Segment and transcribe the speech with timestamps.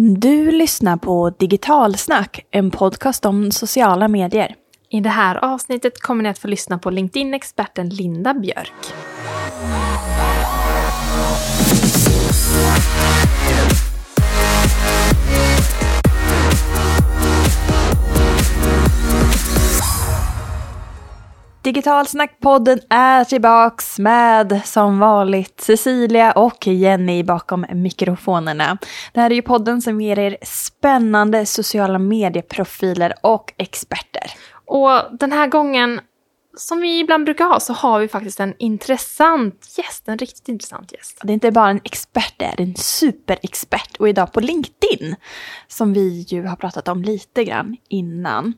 [0.00, 4.54] Du lyssnar på Digitalsnack, en podcast om sociala medier.
[4.90, 8.94] I det här avsnittet kommer ni att få lyssna på LinkedIn-experten Linda Björk.
[21.68, 28.78] Digitalsnackpodden är tillbaks med som vanligt Cecilia och Jenny bakom mikrofonerna.
[29.12, 34.30] Det här är ju podden som ger er spännande sociala medieprofiler och experter.
[34.66, 36.00] Och den här gången
[36.58, 40.92] som vi ibland brukar ha så har vi faktiskt en intressant gäst, en riktigt intressant
[40.92, 41.20] gäst.
[41.22, 43.96] Det är inte bara en expert, det är en superexpert.
[43.96, 45.16] Och idag på LinkedIn,
[45.68, 48.54] som vi ju har pratat om lite grann innan.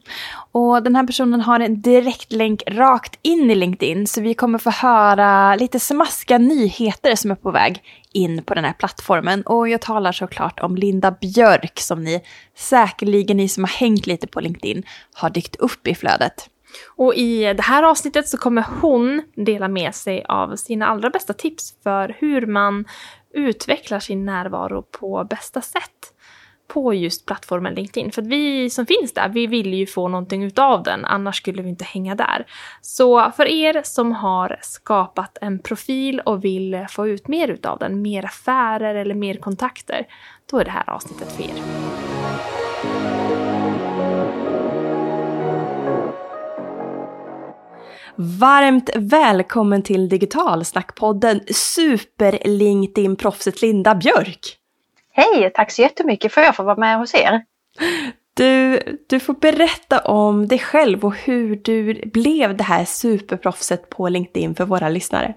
[0.52, 4.70] Och den här personen har en direktlänk rakt in i LinkedIn, så vi kommer få
[4.70, 9.42] höra lite smaskiga nyheter som är på väg in på den här plattformen.
[9.42, 12.22] Och jag talar såklart om Linda Björk som ni
[12.56, 14.82] säkerligen, ni som har hängt lite på LinkedIn,
[15.14, 16.48] har dykt upp i flödet.
[16.96, 21.32] Och i det här avsnittet så kommer hon dela med sig av sina allra bästa
[21.32, 22.84] tips för hur man
[23.34, 26.14] utvecklar sin närvaro på bästa sätt
[26.72, 28.12] på just plattformen LinkedIn.
[28.12, 31.62] För att vi som finns där, vi vill ju få någonting utav den, annars skulle
[31.62, 32.46] vi inte hänga där.
[32.80, 38.02] Så för er som har skapat en profil och vill få ut mer utav den,
[38.02, 40.06] mer affärer eller mer kontakter,
[40.50, 42.19] då är det här avsnittet för er.
[48.22, 54.56] Varmt välkommen till Digitalsnackpodden Super-LinkedIn-proffset Linda Björk.
[55.12, 57.44] Hej, tack så jättemycket för att jag får vara med hos er.
[58.34, 64.08] Du, du får berätta om dig själv och hur du blev det här superproffset på
[64.08, 65.34] LinkedIn för våra lyssnare.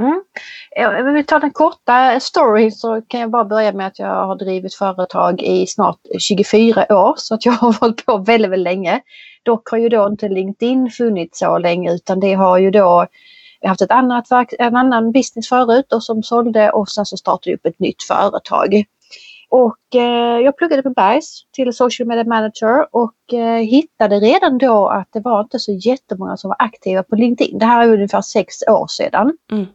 [0.00, 0.22] Mm.
[0.70, 4.36] Jag vill ta den korta storyn så kan jag bara börja med att jag har
[4.36, 9.00] drivit företag i snart 24 år så att jag har hållit på väldigt, väldigt länge.
[9.48, 13.08] Dock har ju då inte LinkedIn funnits så länge utan det har ju då har
[13.68, 14.26] haft ett annat,
[14.58, 18.02] en annan business förut och som sålde och sen så startade jag upp ett nytt
[18.02, 18.84] företag.
[19.50, 24.88] Och eh, jag pluggade på Bergs till social media manager och eh, hittade redan då
[24.88, 27.58] att det var inte så jättemånga som var aktiva på LinkedIn.
[27.58, 29.36] Det här är ungefär sex år sedan.
[29.52, 29.66] Mm.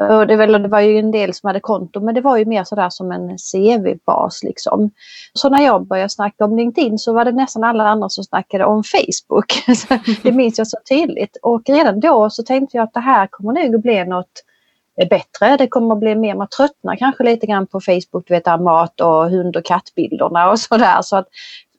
[0.00, 2.44] Och det, väl, det var ju en del som hade konto men det var ju
[2.44, 4.90] mer sådär som en CV-bas liksom.
[5.32, 8.64] Så när jag började snacka om LinkedIn så var det nästan alla andra som snackade
[8.64, 9.64] om Facebook.
[10.22, 11.36] det minns jag så tydligt.
[11.42, 14.44] Och redan då så tänkte jag att det här kommer nog att bli något
[15.10, 15.56] bättre.
[15.56, 19.00] Det kommer att bli mer, man tröttnar kanske lite grann på Facebook, du vet mat
[19.00, 21.02] och hund och kattbilderna och sådär.
[21.02, 21.28] Så att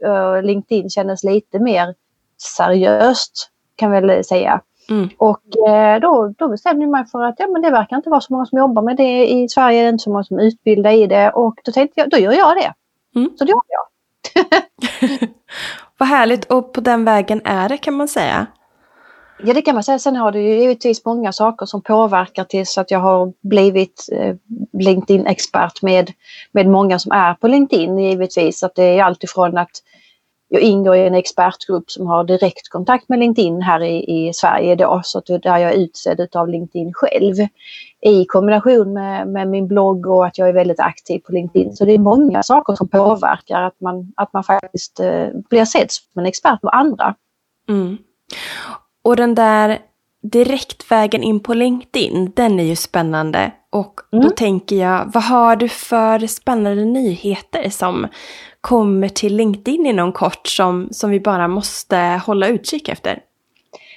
[0.05, 1.95] uh, LinkedIn kändes lite mer
[2.37, 4.61] seriöst kan väl säga.
[4.91, 5.09] Mm.
[5.17, 8.21] Och eh, då, då bestämde jag mig för att ja, men det verkar inte vara
[8.21, 9.81] så många som jobbar med det i Sverige.
[9.81, 11.31] Det är inte så många som utbildar i det.
[11.31, 12.73] Och då tänkte jag, då gör jag det.
[13.15, 13.31] Mm.
[13.37, 13.87] Så det gör jag.
[15.97, 18.45] Vad härligt och på den vägen är det kan man säga.
[19.43, 19.99] Ja det kan man säga.
[19.99, 24.35] Sen har det ju givetvis många saker som påverkar tills att jag har blivit eh,
[24.73, 26.11] LinkedIn-expert med,
[26.51, 28.63] med många som är på LinkedIn givetvis.
[28.63, 29.71] Att det är alltifrån att
[30.53, 35.01] jag ingår i en expertgrupp som har direktkontakt med LinkedIn här i, i Sverige då,
[35.03, 37.35] så att där jag är utsedd av LinkedIn själv.
[38.01, 41.75] I kombination med, med, min blogg och att jag är väldigt aktiv på LinkedIn.
[41.75, 45.91] Så det är många saker som påverkar att man, att man faktiskt eh, blir sedd
[45.91, 47.15] som en expert med andra.
[47.69, 47.97] Mm.
[49.01, 49.79] Och den där
[50.21, 53.51] direktvägen in på LinkedIn, den är ju spännande.
[53.69, 54.31] Och då mm.
[54.35, 58.07] tänker jag, vad har du för spännande nyheter som
[58.61, 63.19] kommer till LinkedIn inom kort som, som vi bara måste hålla utkik efter?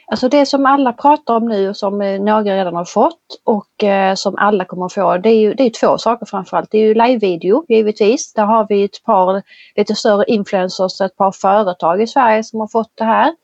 [0.06, 3.84] Alltså det som alla pratar om nu och som eh, några redan har fått och
[3.84, 6.70] eh, som alla kommer att få det är ju det är två saker framförallt.
[6.70, 8.32] Det är ju live-video givetvis.
[8.32, 9.42] Där har vi ett par
[9.76, 13.34] lite större influencers, ett par företag i Sverige som har fått det här.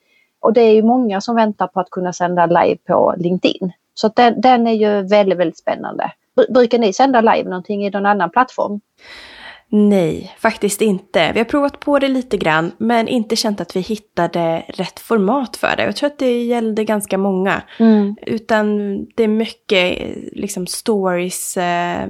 [0.41, 3.73] Och det är ju många som väntar på att kunna sända live på LinkedIn.
[3.95, 6.13] Så den, den är ju väldigt, väldigt spännande.
[6.49, 8.81] Brukar ni sända live någonting i någon annan plattform?
[9.73, 11.33] Nej, faktiskt inte.
[11.33, 15.57] Vi har provat på det lite grann men inte känt att vi hittade rätt format
[15.57, 15.85] för det.
[15.85, 17.63] Jag tror att det gällde ganska många.
[17.79, 18.17] Mm.
[18.23, 19.99] Utan det är mycket
[20.33, 22.09] liksom stories, eh,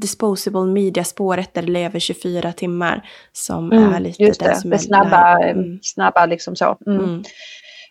[0.00, 4.76] disposable media-spåret där det lever 24 timmar som mm, är lite just det, som det
[4.76, 5.78] är snabba, mm.
[5.82, 6.76] snabba liksom så.
[6.86, 6.98] Mm.
[6.98, 7.22] mm.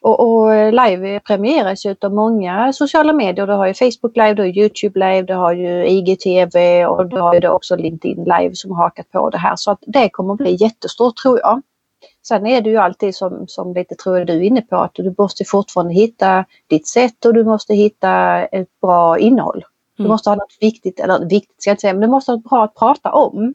[0.01, 3.47] Och, och, live premieras ju av många sociala medier.
[3.47, 7.17] Du har ju Facebook live, du har Youtube live, du har ju IGTV och du
[7.19, 9.55] har ju också LinkedIn live som har hakat på det här.
[9.55, 11.61] Så att det kommer bli jättestort tror jag.
[12.27, 14.91] Sen är det ju alltid som, som lite tror jag du är inne på att
[14.93, 19.63] du måste fortfarande hitta ditt sätt och du måste hitta ett bra innehåll.
[19.99, 20.11] Du mm.
[20.11, 22.49] måste ha något viktigt, eller viktigt ska jag inte säga, men du måste ha något
[22.49, 23.53] bra att prata om.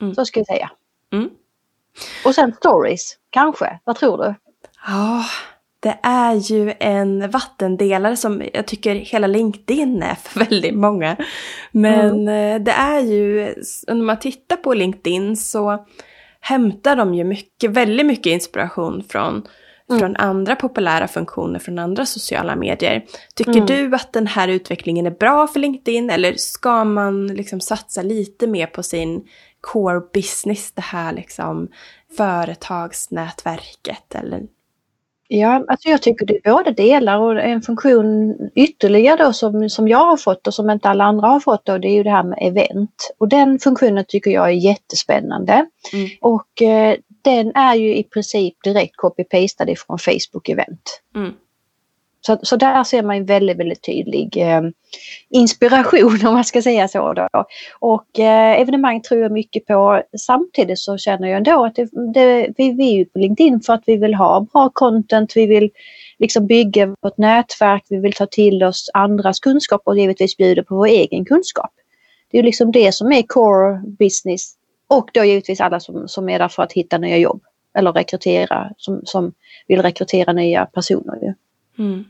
[0.00, 0.14] Mm.
[0.14, 0.70] Så ska jag säga.
[1.12, 1.30] Mm.
[2.24, 3.80] Och sen stories, kanske.
[3.84, 4.34] Vad tror du?
[4.86, 5.24] Ja,
[5.80, 11.16] det är ju en vattendelare som jag tycker hela LinkedIn är för väldigt många.
[11.70, 12.64] Men mm.
[12.64, 13.54] det är ju,
[13.86, 15.86] när man tittar på LinkedIn så
[16.40, 19.48] hämtar de ju mycket, väldigt mycket inspiration från
[19.90, 20.00] mm.
[20.00, 23.04] från andra populära funktioner från andra sociala medier.
[23.34, 23.66] Tycker mm.
[23.66, 28.46] du att den här utvecklingen är bra för LinkedIn eller ska man liksom satsa lite
[28.46, 29.24] mer på sin
[29.60, 31.68] core business, det här liksom
[32.16, 34.42] företagsnätverket eller
[35.28, 39.88] Ja, alltså jag tycker det är båda delar och en funktion ytterligare då som, som
[39.88, 42.10] jag har fått och som inte alla andra har fått då det är ju det
[42.10, 43.14] här med event.
[43.18, 45.66] Och den funktionen tycker jag är jättespännande.
[45.92, 46.08] Mm.
[46.20, 51.02] Och eh, den är ju i princip direkt copy-pastad ifrån Facebook event.
[51.16, 51.32] Mm.
[52.20, 54.62] Så, så där ser man en väldigt, väldigt tydlig eh,
[55.28, 57.12] inspiration om man ska säga så.
[57.12, 57.28] Då.
[57.78, 60.02] Och eh, evenemang tror jag mycket på.
[60.18, 63.72] Samtidigt så känner jag ändå att det, det, vi, vi är ju på LinkedIn för
[63.72, 65.70] att vi vill ha bra content, vi vill
[66.18, 70.76] liksom bygga vårt nätverk, vi vill ta till oss andras kunskap och givetvis bjuda på
[70.76, 71.70] vår egen kunskap.
[72.30, 74.54] Det är liksom det som är core business
[74.88, 77.42] och då givetvis alla som, som är där för att hitta nya jobb
[77.78, 79.32] eller rekrytera, som, som
[79.66, 81.34] vill rekrytera nya personer.
[81.78, 82.04] Mm.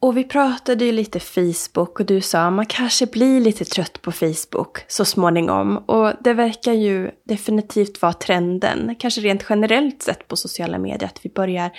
[0.00, 4.02] Och vi pratade ju lite Facebook och du sa att man kanske blir lite trött
[4.02, 5.76] på Facebook så småningom.
[5.76, 11.24] Och det verkar ju definitivt vara trenden, kanske rent generellt sett på sociala medier, att
[11.24, 11.70] vi börjar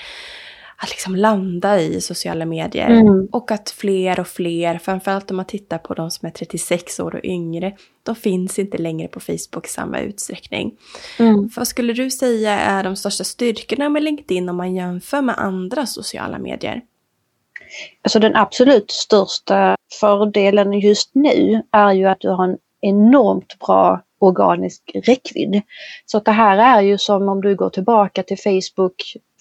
[0.84, 2.90] att liksom landa i sociala medier.
[2.90, 3.28] Mm.
[3.32, 7.16] Och att fler och fler, framförallt om man tittar på de som är 36 år
[7.16, 10.78] och yngre, de finns inte längre på Facebook i samma utsträckning.
[11.20, 11.50] Mm.
[11.56, 15.86] Vad skulle du säga är de största styrkorna med LinkedIn om man jämför med andra
[15.86, 16.82] sociala medier?
[18.02, 24.02] Alltså den absolut största fördelen just nu är ju att du har en enormt bra
[24.20, 25.62] organisk räckvidd.
[26.06, 28.96] Så att det här är ju som om du går tillbaka till Facebook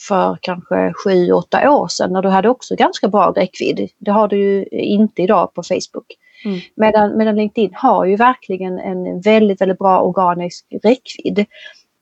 [0.09, 3.91] för kanske 7-8 år sedan när du hade också ganska bra räckvidd.
[3.99, 6.07] Det har du ju inte idag på Facebook.
[6.45, 6.61] Mm.
[6.75, 11.47] Medan, medan LinkedIn har ju verkligen en väldigt, väldigt bra organisk räckvidd.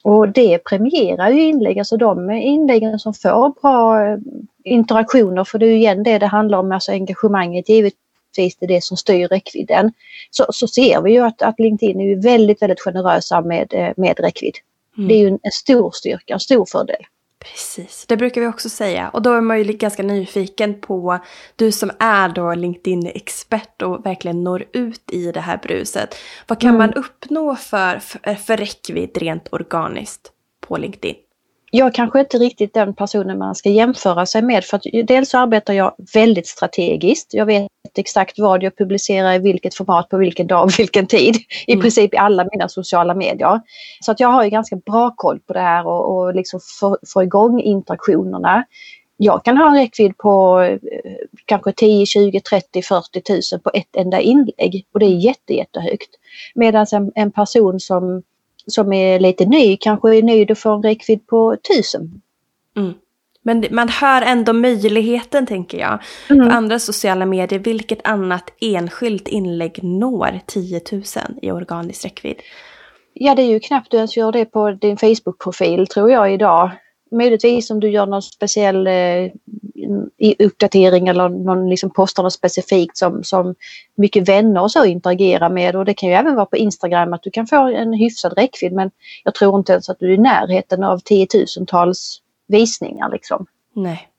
[0.03, 4.19] Och det premierar ju inlägg, alltså de inläggen som får bra eh,
[4.65, 8.69] interaktioner, för det är ju igen det det handlar om, alltså engagemanget givetvis det är
[8.69, 9.93] det som styr räckvidden.
[10.31, 13.93] Så, så ser vi ju att, att LinkedIn är ju väldigt, väldigt generösa med, eh,
[13.97, 14.55] med räckvidd.
[14.97, 15.09] Mm.
[15.09, 17.05] Det är ju en, en stor styrka, en stor fördel.
[17.45, 19.09] Precis, det brukar vi också säga.
[19.09, 21.19] Och då är man ju ganska nyfiken på,
[21.57, 26.15] du som är då LinkedIn-expert och verkligen når ut i det här bruset.
[26.47, 26.79] Vad kan mm.
[26.79, 31.17] man uppnå för, för, för räckvidd rent organiskt på LinkedIn?
[31.71, 35.75] Jag kanske inte riktigt den personen man ska jämföra sig med för att dels arbetar
[35.75, 37.35] jag väldigt strategiskt.
[37.35, 37.69] Jag vet
[37.99, 41.37] exakt vad jag publicerar i vilket format på vilken dag, vilken tid.
[41.67, 41.83] I mm.
[41.83, 43.61] princip i alla mina sociala medier.
[44.01, 46.99] Så att jag har ju ganska bra koll på det här och, och liksom få,
[47.13, 48.65] få igång interaktionerna.
[49.17, 50.79] Jag kan ha en räckvidd på eh,
[51.45, 56.11] kanske 10, 20, 30, 40 tusen på ett enda inlägg och det är jätte, jättehögt.
[56.55, 58.23] Medan en, en person som
[58.71, 62.23] som är lite ny kanske är nöjd och får en räckvidd på tusen.
[62.77, 62.95] Mm.
[63.43, 65.99] Men man hör ändå möjligheten tänker jag.
[66.31, 66.49] Mm.
[66.49, 71.03] På andra sociala medier, vilket annat enskilt inlägg når 10 000
[71.43, 72.37] i organisk räckvidd?
[73.15, 76.71] Ja, det är ju knappt du ens gör det på din Facebook-profil tror jag idag.
[77.11, 79.31] Möjligtvis om du gör någon speciell eh,
[80.39, 83.55] uppdatering eller någon liksom postar något specifikt som, som
[83.95, 85.77] mycket vänner och så interagerar med.
[85.77, 88.73] Och det kan ju även vara på Instagram att du kan få en hyfsad räckvidd
[88.73, 88.91] men
[89.25, 93.47] jag tror inte ens att du är i närheten av tiotusentals visningar liksom.
[93.75, 94.10] Nej.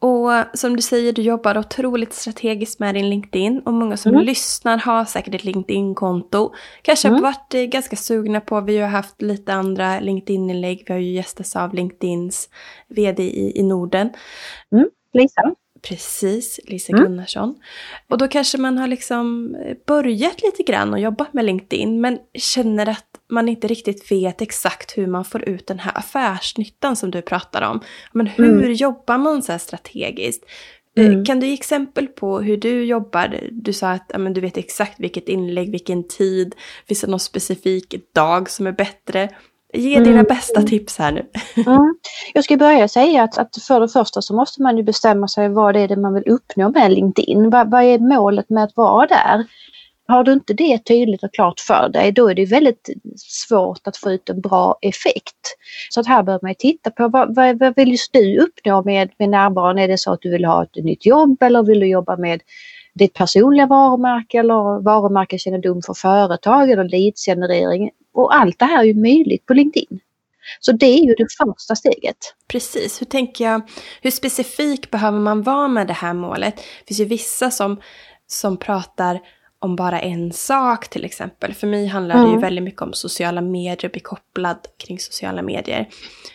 [0.00, 4.24] Och som du säger, du jobbar otroligt strategiskt med din LinkedIn och många som mm.
[4.24, 6.54] lyssnar har säkert ett LinkedIn-konto.
[6.82, 7.14] Kanske mm.
[7.22, 11.12] har varit eh, ganska sugna på, vi har haft lite andra LinkedIn-inlägg, vi har ju
[11.12, 12.48] gästats av LinkedIns
[12.88, 14.10] vd i, i Norden.
[14.72, 14.88] Mm.
[15.12, 15.54] Lisa.
[15.82, 17.04] Precis, Lisa mm.
[17.04, 17.54] Gunnarsson.
[18.08, 22.18] Och då kanske man har liksom eh, börjat lite grann och jobbat med LinkedIn men
[22.34, 27.10] känner att man inte riktigt vet exakt hur man får ut den här affärsnyttan som
[27.10, 27.80] du pratar om.
[28.12, 28.72] Men hur mm.
[28.72, 30.44] jobbar man så här strategiskt?
[30.96, 31.24] Eh, mm.
[31.24, 33.40] Kan du ge exempel på hur du jobbar?
[33.52, 36.54] Du sa att ja, men du vet exakt vilket inlägg, vilken tid.
[36.88, 39.28] Finns det någon specifik dag som är bättre?
[39.72, 40.24] Ge dina mm.
[40.24, 41.26] bästa tips här nu.
[41.66, 41.94] Mm.
[42.34, 45.48] Jag ska börja säga att, att för det första så måste man ju bestämma sig
[45.48, 47.50] vad det är det man vill uppnå med LinkedIn.
[47.50, 49.44] Vad, vad är målet med att vara där?
[50.08, 53.96] Har du inte det tydligt och klart för dig då är det väldigt svårt att
[53.96, 55.56] få ut en bra effekt.
[55.90, 59.10] Så att här behöver man titta på vad, vad, vad vill just du uppnå med,
[59.18, 59.78] med närvaron?
[59.78, 62.40] Är det så att du vill ha ett nytt jobb eller vill du jobba med
[62.94, 67.90] ditt personliga varumärke eller varumärkeskännedom för företag eller leadsgenerering.
[68.14, 70.00] Och allt det här är ju möjligt på LinkedIn.
[70.60, 72.16] Så det är ju det första steget.
[72.48, 73.62] Precis, hur tänker jag,
[74.02, 76.56] hur specifik behöver man vara med det här målet?
[76.56, 77.80] Det finns ju vissa som,
[78.26, 79.20] som pratar
[79.60, 81.54] om bara en sak till exempel.
[81.54, 82.24] För mig handlar mm.
[82.24, 82.42] det ju mm.
[82.42, 85.88] väldigt mycket om sociala medier bli kopplad kring sociala medier.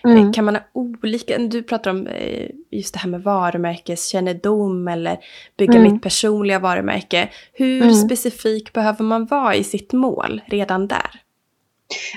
[0.04, 0.34] Mm.
[0.34, 5.18] Kan man ha olika, du pratar om eh, just det här med varumärkeskännedom eller
[5.58, 5.94] bygga mm.
[5.94, 7.30] mitt personliga varumärke.
[7.54, 7.94] Hur mm.
[7.94, 11.23] specifik behöver man vara i sitt mål redan där?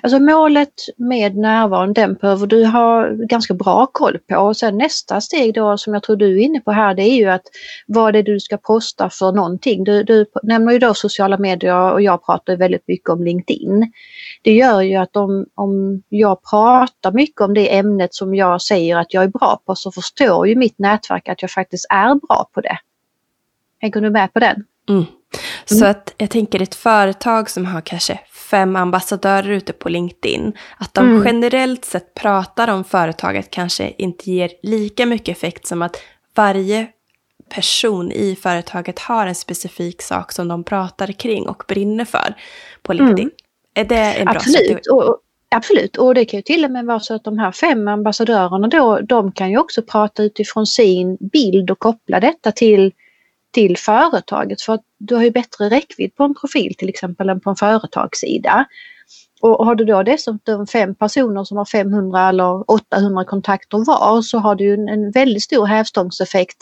[0.03, 4.37] Alltså målet med närvaron, den behöver du ha ganska bra koll på.
[4.37, 7.17] Och sen nästa steg då som jag tror du är inne på här, det är
[7.17, 7.43] ju att
[7.87, 9.85] vad det är du ska posta för någonting.
[9.85, 13.93] Du, du nämner ju då sociala medier och jag pratar väldigt mycket om LinkedIn.
[14.43, 18.97] Det gör ju att om, om jag pratar mycket om det ämnet som jag säger
[18.97, 22.51] att jag är bra på så förstår ju mitt nätverk att jag faktiskt är bra
[22.55, 22.79] på det.
[23.79, 24.65] Hänger du med på den?
[24.89, 25.05] Mm.
[25.65, 25.91] Så mm.
[25.91, 28.21] att jag tänker ett företag som har kanske
[28.51, 31.27] fem ambassadörer ute på LinkedIn, att de mm.
[31.27, 35.97] generellt sett pratar om företaget kanske inte ger lika mycket effekt som att
[36.35, 36.87] varje
[37.49, 42.35] person i företaget har en specifik sak som de pratar kring och brinner för
[42.83, 43.19] på LinkedIn.
[43.19, 43.35] Mm.
[43.75, 44.87] Är det en bra Absolut.
[44.87, 45.19] Och,
[45.51, 48.69] absolut, och det kan ju till och med vara så att de här fem ambassadörerna
[48.69, 52.93] då, de kan ju också prata utifrån sin bild och koppla detta till
[53.57, 57.41] till företaget för att du har ju bättre räckvidd på en profil till exempel än
[57.41, 58.65] på en företagssida.
[59.41, 64.39] Och har du då dessutom fem personer som har 500 eller 800 kontakter var så
[64.39, 66.57] har du en, väldigt stor hävstångseffekt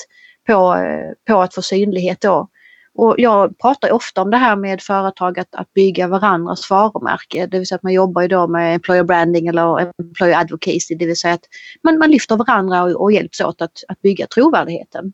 [0.46, 2.48] på, eh, på att få synlighet då.
[2.94, 7.46] Och jag pratar ofta om det här med företag att, att bygga varandras varumärke.
[7.46, 10.94] Det vill säga att man jobbar ju då med employer branding eller employer advocacy.
[10.98, 11.44] Det vill säga att
[11.82, 15.12] man, man lyfter varandra och, och hjälps åt att, att bygga trovärdigheten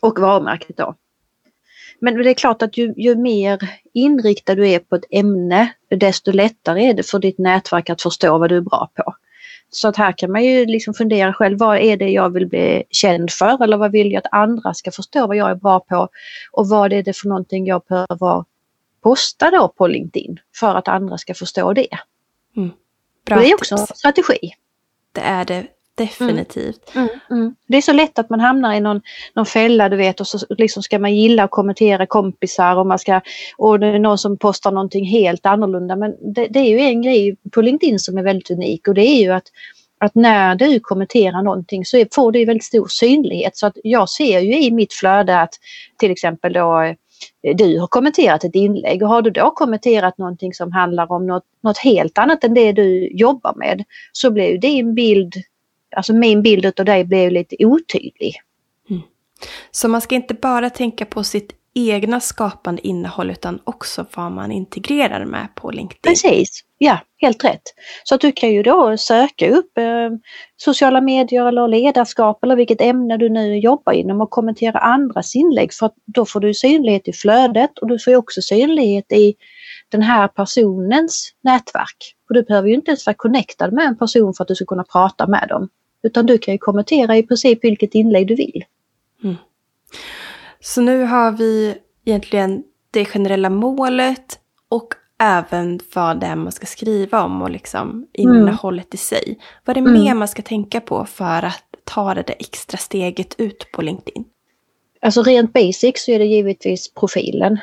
[0.00, 0.94] och varumärket då.
[2.00, 3.58] Men det är klart att ju, ju, mer
[3.92, 8.38] inriktad du är på ett ämne desto lättare är det för ditt nätverk att förstå
[8.38, 9.14] vad du är bra på.
[9.70, 12.84] Så att här kan man ju liksom fundera själv, vad är det jag vill bli
[12.90, 16.08] känd för eller vad vill jag att andra ska förstå vad jag är bra på
[16.52, 18.44] och vad är det för någonting jag behöver
[19.02, 21.88] posta då på LinkedIn för att andra ska förstå det.
[22.56, 22.70] Mm.
[23.24, 24.52] Det är också en strategi.
[25.12, 25.66] Det är det
[25.98, 26.94] Definitivt.
[26.94, 27.54] Mm, mm, mm.
[27.66, 29.00] Det är så lätt att man hamnar i någon,
[29.34, 32.98] någon fälla du vet och så liksom ska man gilla och kommentera kompisar och man
[32.98, 33.20] ska
[33.56, 35.96] och det är någon som postar någonting helt annorlunda.
[35.96, 39.06] Men det, det, är ju en grej på LinkedIn som är väldigt unik och det
[39.06, 39.46] är ju att,
[40.00, 43.56] att när du kommenterar någonting så får det väldigt stor synlighet.
[43.56, 45.54] Så att jag ser ju i mitt flöde att
[45.98, 50.54] till exempel då eh, du har kommenterat ett inlägg och har du då kommenterat någonting
[50.54, 54.58] som handlar om något, något helt annat än det du jobbar med så blir ju
[54.58, 55.34] din bild
[55.96, 58.34] alltså min bild av dig blev lite otydlig.
[58.90, 59.02] Mm.
[59.70, 64.52] Så man ska inte bara tänka på sitt egna skapande innehåll utan också vad man
[64.52, 66.00] integrerar med på LinkedIn.
[66.02, 67.62] Precis, ja helt rätt.
[68.04, 70.10] Så att du kan ju då söka upp eh,
[70.56, 75.72] sociala medier eller ledarskap eller vilket ämne du nu jobbar inom och kommentera andras inlägg
[75.72, 79.34] för att då får du synlighet i flödet och du får också synlighet i
[79.88, 82.14] den här personens nätverk.
[82.28, 84.64] Och du behöver ju inte ens vara connectad med en person för att du ska
[84.64, 85.68] kunna prata med dem.
[86.02, 88.64] Utan du kan ju kommentera i princip vilket inlägg du vill.
[89.24, 89.36] Mm.
[90.60, 91.74] Så nu har vi
[92.04, 94.38] egentligen det generella målet
[94.68, 98.94] och även vad det är man ska skriva om och liksom innehållet mm.
[98.94, 99.38] i sig.
[99.64, 100.02] Vad är det mm.
[100.02, 104.24] mer man ska tänka på för att ta det där extra steget ut på LinkedIn?
[105.00, 107.58] Alltså rent basic så är det givetvis profilen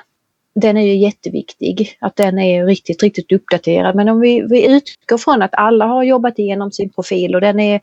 [0.56, 3.96] den är ju jätteviktig, att den är riktigt, riktigt uppdaterad.
[3.96, 7.60] Men om vi, vi utgår från att alla har jobbat igenom sin profil och den
[7.60, 7.82] är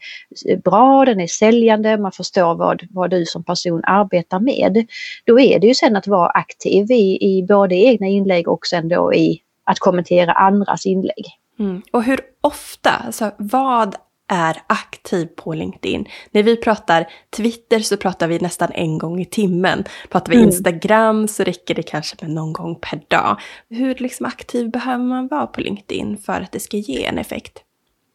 [0.65, 4.87] bra, den är säljande, man förstår vad, vad du som person arbetar med.
[5.25, 8.89] Då är det ju sen att vara aktiv i, i både egna inlägg och sen
[8.89, 11.27] då i att kommentera andras inlägg.
[11.59, 11.83] Mm.
[11.91, 13.97] Och hur ofta, alltså vad
[14.33, 16.09] är aktiv på LinkedIn.
[16.31, 19.85] När vi pratar Twitter så pratar vi nästan en gång i timmen.
[20.11, 20.49] Pratar vi mm.
[20.49, 23.41] Instagram så räcker det kanske med någon gång per dag.
[23.69, 27.63] Hur liksom aktiv behöver man vara på LinkedIn för att det ska ge en effekt?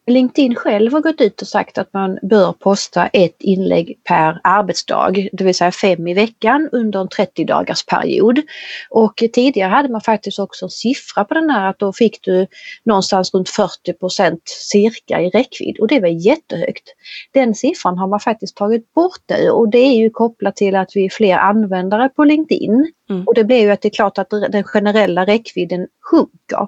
[0.08, 5.12] LinkedIn själv har gått ut och sagt att man bör posta ett inlägg per arbetsdag,
[5.32, 8.42] det vill säga fem i veckan under en 30 dagars period.
[8.90, 12.48] Och tidigare hade man faktiskt också en siffra på den här att då fick du
[12.84, 16.94] någonstans runt 40% cirka i räckvidd och det var jättehögt.
[17.34, 20.92] Den siffran har man faktiskt tagit bort nu och det är ju kopplat till att
[20.96, 22.92] vi är fler användare på LinkedIn.
[23.10, 23.24] Mm.
[23.28, 26.68] Och det blir ju att det är klart att den generella räckvidden sjunker.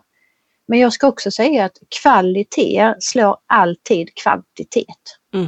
[0.70, 5.18] Men jag ska också säga att kvalitet slår alltid kvantitet.
[5.34, 5.48] Mm.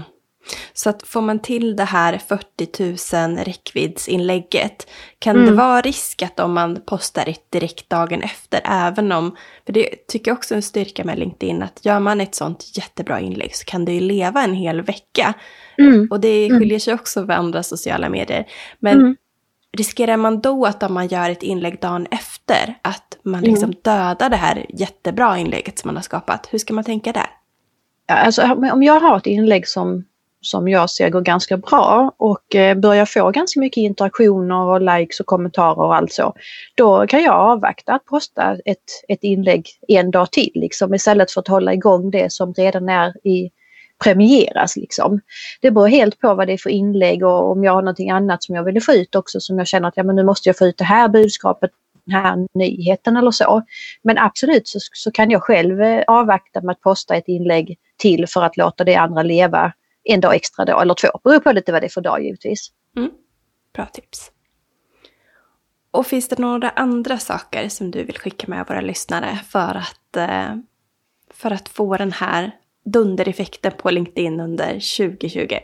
[0.74, 4.88] Så att får man till det här 40 000 räckviddsinlägget,
[5.20, 5.48] kan Mm.
[5.50, 9.36] det vara risk att om man postar ett direkt dagen efter, även om,
[9.66, 12.78] för det tycker jag också är en styrka med LinkedIn, att gör man ett sånt
[12.78, 15.34] jättebra inlägg så kan det ju leva en hel vecka.
[15.78, 16.08] Mm.
[16.12, 16.60] Och det Mm.
[16.60, 18.46] skiljer sig också från andra sociala medier.
[18.80, 19.16] Men Mm.
[19.78, 22.31] riskerar man då att om man gör ett inlägg dagen efter,
[22.82, 23.52] att man Mm.
[23.52, 26.48] liksom dödar det här jättebra inlägget som man har skapat?
[26.52, 27.30] Hur ska man tänka där?
[28.08, 28.42] Alltså,
[28.74, 30.06] om jag har ett inlägg som,
[30.42, 35.20] som jag ser går ganska bra och eh, börjar få ganska mycket interaktioner och likes
[35.20, 36.34] och kommentarer och allt så.
[36.76, 38.78] Då kan jag avvakta att posta ett,
[39.08, 43.28] ett inlägg en dag till liksom, istället för att hålla igång det som redan är
[43.28, 43.52] i
[44.04, 44.78] premieras.
[44.78, 45.22] Liksom.
[45.62, 48.44] Det beror helt på vad det är för inlägg och om jag har någonting annat
[48.44, 50.58] som jag vill få ut också som jag känner att ja, men nu måste jag
[50.58, 51.72] få ut det här budskapet,
[52.12, 53.64] här nyheten eller så.
[54.04, 58.28] Men absolut så, så kan jag själv eh, avvakta med att posta ett inlägg till
[58.28, 61.08] för att låta det andra leva en dag extra då, eller två.
[61.24, 62.72] Beror på lite vad det är för dag givetvis.
[62.98, 63.12] Mm.
[63.74, 64.32] Bra tips.
[65.92, 70.18] Och finns det några andra saker som du vill skicka med våra lyssnare för att,
[70.18, 70.56] eh,
[71.30, 72.52] för att få den här
[72.86, 75.58] dundereffekten på LinkedIn under 2020?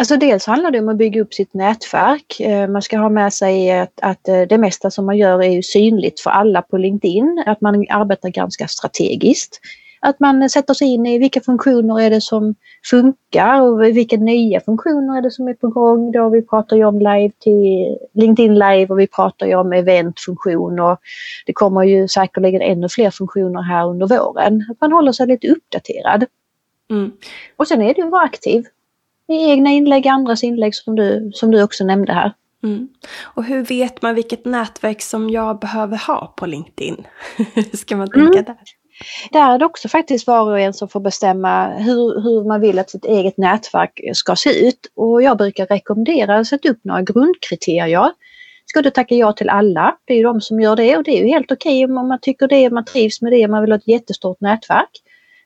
[0.00, 2.40] Alltså dels handlar det om att bygga upp sitt nätverk.
[2.40, 5.62] Eh, Man ska ha med sig att, att eh, det mesta som man gör är
[5.62, 7.42] synligt för alla på LinkedIn.
[7.46, 9.60] Att man arbetar ganska strategiskt.
[10.00, 12.54] Att man sätter sig in i vilka funktioner är det som
[12.90, 16.12] funkar och vilka nya funktioner är det som är på gång.
[16.12, 20.80] Då vi pratar ju om live till LinkedIn live och vi pratar ju om eventfunktion
[20.80, 20.98] och
[21.46, 24.64] det kommer ju säkerligen ännu fler funktioner här under våren.
[24.70, 26.24] Att man håller sig lite uppdaterad.
[26.90, 27.12] Mm.
[27.56, 28.64] Och sen är det ju att vara aktiv
[29.28, 32.32] i egna inlägg, andras inlägg som du, som du också nämnde här.
[32.62, 32.88] Mm.
[33.22, 37.06] Och hur vet man vilket nätverk som jag behöver ha på LinkedIn?
[37.36, 38.44] Hur ska man tänka Mm.
[38.44, 38.56] där?
[39.32, 42.78] Där är det också faktiskt var och en som får bestämma hur, hur man vill
[42.78, 44.92] att sitt eget nätverk ska se ut.
[44.96, 48.10] Och jag brukar rekommendera att sätta upp några grundkriterier.
[48.66, 49.96] Ska du tacka ja till alla?
[50.04, 52.18] Det är ju de som gör det och det är ju helt okej om man
[52.22, 54.90] tycker det, man trivs med det, man vill ha ett jättestort nätverk.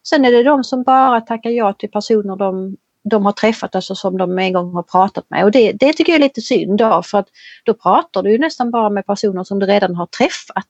[0.09, 2.77] Sen är det de som bara tackar ja till personer de,
[3.11, 5.45] de har träffat, alltså som de en gång har pratat med.
[5.45, 7.29] Och det, det tycker jag är lite synd då, för att
[7.65, 10.69] då pratar du ju nästan bara med personer som du redan har träffat.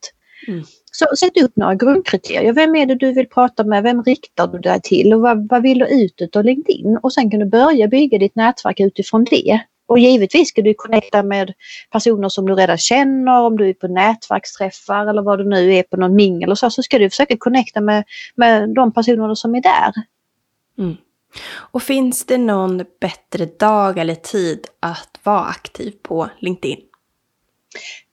[0.48, 0.64] Mm.
[0.92, 2.52] Så sätt upp några grundkriterier.
[2.52, 3.82] Vem är det du vill prata med?
[3.82, 5.14] Vem riktar du dig till?
[5.14, 6.98] Och vad, vad vill du ut av LinkedIn?
[7.02, 9.60] Och sen kan du börja bygga ditt nätverk utifrån det.
[9.86, 11.52] Och givetvis ska du connecta med
[11.90, 15.82] personer som du redan känner, om du är på nätverksträffar eller vad du nu är
[15.82, 19.54] på någon mingel och så, så ska du försöka connecta med, med de personerna som
[19.54, 19.92] är där.
[20.78, 20.96] Mm.
[21.54, 26.80] Och finns det någon bättre dag eller tid att vara aktiv på LinkedIn?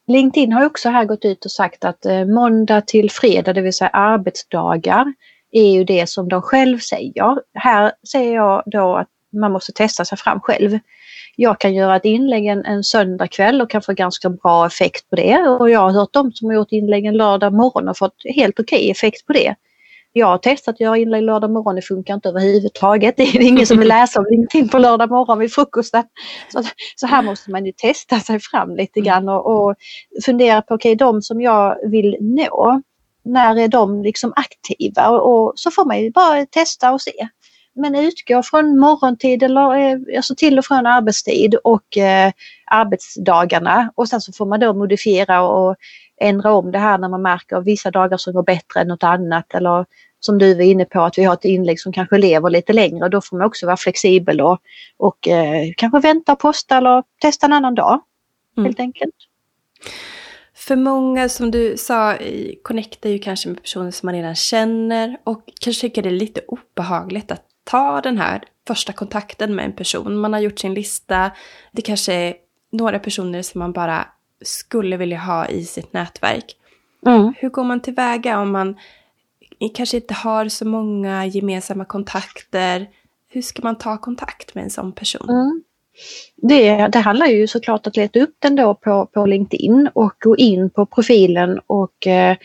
[0.08, 3.74] LinkedIn har också här gått ut och sagt att eh, måndag till fredag, det vill
[3.74, 5.14] säga arbetsdagar,
[5.52, 7.40] är ju det som de själv säger.
[7.54, 10.80] Här säger jag då att man måste testa sig fram själv.
[11.36, 15.10] Jag kan göra ett inlägg en, en söndag kväll och kan få ganska bra effekt
[15.10, 15.38] på det.
[15.38, 18.60] Och jag har hört de som har gjort inlägg en lördag morgon och fått helt
[18.60, 19.56] okej effekt på det.
[20.14, 23.18] Jag har testat att göra inlägg lördag morgon, det funkar inte överhuvudtaget.
[23.18, 26.04] Det är ingen som vill läsa om LinkedIn på lördag morgon vid frukosten.
[26.54, 26.64] Så,
[26.96, 29.76] så här måste man ju testa sig fram lite grann och, och
[30.26, 32.82] fundera på, okej de som jag vill nå,
[33.26, 35.10] när är de liksom aktiva?
[35.10, 37.28] Och, och så får man ju bara testa och se.
[37.80, 42.32] Men utgå från morgontid eller eh, alltså till och från arbetstid och eh,
[42.66, 45.76] arbetsdagarna och sen så får man då modifiera och
[46.22, 49.54] ändra om det här när man märker vissa dagar som går bättre än något annat
[49.54, 49.86] eller
[50.20, 53.10] som du var inne på att vi har ett inlägg som kanske lever lite längre.
[53.10, 54.60] Då får man också vara flexibel och,
[54.98, 58.02] och eh, kanske vänta och posta eller testa en annan dag.
[58.58, 58.66] Mm.
[58.66, 59.16] Helt enkelt.
[60.54, 62.18] För många, som du sa,
[62.62, 66.42] connectar ju kanske med personer som man redan känner och kanske tycker det är lite
[66.48, 70.18] obehagligt att ta den här första kontakten med en person.
[70.18, 71.32] Man har gjort sin lista,
[71.72, 72.34] det kanske är
[72.72, 74.08] några personer som man bara
[74.42, 76.56] skulle vilja ha i sitt nätverk.
[77.06, 77.34] Mm.
[77.38, 78.76] Hur går man tillväga om man
[79.74, 82.88] kanske inte har så många gemensamma kontakter?
[83.28, 85.30] Hur ska man ta kontakt med en sån person?
[85.30, 85.64] Mm.
[86.36, 90.38] Det, det handlar ju såklart att leta upp den då på, på LinkedIn och gå
[90.38, 92.38] in på profilen och eh,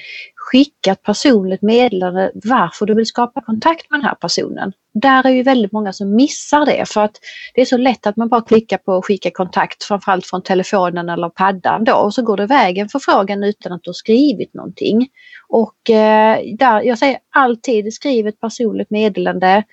[0.44, 4.72] skicka ett personligt meddelande varför du vill skapa kontakt med den här personen.
[4.94, 7.16] Där är ju väldigt många som missar det för att
[7.54, 11.28] det är så lätt att man bara klickar på skicka kontakt framförallt från telefonen eller
[11.28, 15.08] paddan då och så går det iväg en förfrågan utan att du har skrivit någonting.
[15.48, 19.64] Och eh, där, jag säger alltid skriv ett personligt meddelande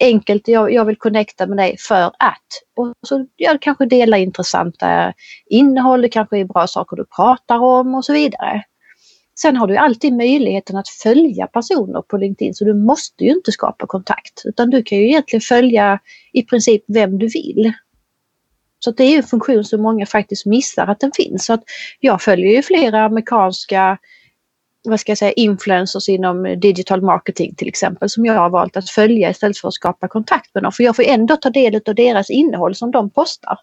[0.00, 2.48] enkelt, jag, jag vill connecta med dig för att.
[2.76, 5.12] Och så jag kanske dela intressanta
[5.46, 8.64] innehåll, det kanske är bra saker du pratar om och så vidare.
[9.34, 13.52] Sen har du alltid möjligheten att följa personer på LinkedIn så du måste ju inte
[13.52, 15.98] skapa kontakt utan du kan ju egentligen följa
[16.32, 17.72] i princip vem du vill.
[18.78, 21.44] Så det är en funktion som många faktiskt missar att den finns.
[21.44, 21.62] Så att
[22.00, 23.98] jag följer ju flera amerikanska
[24.84, 28.90] vad ska jag säga, influencers inom digital marketing till exempel som jag har valt att
[28.90, 30.72] följa istället för att skapa kontakt med dem.
[30.72, 33.58] För jag får ändå ta del av deras innehåll som de postar.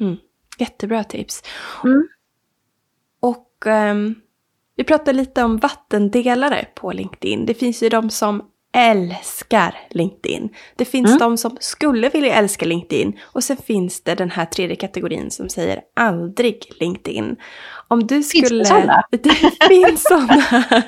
[0.00, 0.16] Mm.
[0.58, 1.42] Jättebra tips.
[1.84, 2.08] Mm.
[3.20, 4.14] Och um,
[4.76, 7.46] vi pratade lite om vattendelare på LinkedIn.
[7.46, 8.42] Det finns ju de som
[8.74, 10.48] älskar LinkedIn.
[10.76, 11.18] Det finns mm.
[11.18, 15.48] de som skulle vilja älska LinkedIn och sen finns det den här tredje kategorin som
[15.48, 17.36] säger aldrig LinkedIn.
[17.88, 18.48] Om du skulle...
[18.48, 19.02] Finns det sådana?
[19.10, 20.44] Det finns sådana.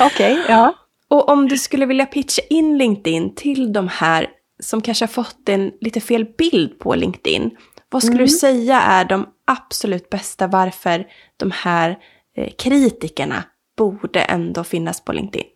[0.00, 0.74] Okej, okay, ja.
[1.08, 4.28] Och om du skulle vilja pitcha in LinkedIn till de här
[4.62, 7.50] som kanske har fått en lite fel bild på LinkedIn.
[7.90, 8.26] Vad skulle mm.
[8.26, 11.98] du säga är de absolut bästa varför de här
[12.40, 13.44] Eh, kritikerna
[13.76, 15.46] borde ändå finnas på LinkedIn?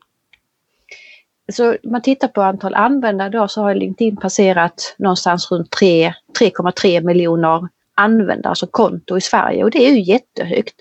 [1.53, 7.01] Så om man tittar på antal användare då så har LinkedIn passerat någonstans runt 3,3
[7.05, 10.75] miljoner användare, alltså konto i Sverige och det är ju jättehögt.